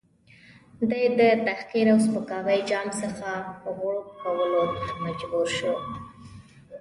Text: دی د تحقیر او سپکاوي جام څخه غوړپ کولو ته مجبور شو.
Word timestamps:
دی 0.89 1.03
د 1.19 1.21
تحقیر 1.45 1.87
او 1.93 1.99
سپکاوي 2.05 2.57
جام 2.69 2.87
څخه 3.01 3.29
غوړپ 3.77 4.07
کولو 4.21 4.63
ته 4.83 4.91
مجبور 5.05 5.47
شو. 5.57 5.73